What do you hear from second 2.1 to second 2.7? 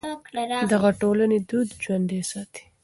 ساتي.